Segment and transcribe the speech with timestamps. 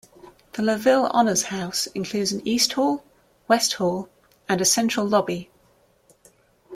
[0.53, 3.03] The Laville Honors House includes an East Hall,
[3.47, 4.09] West Hall,
[4.49, 5.51] and central lobby.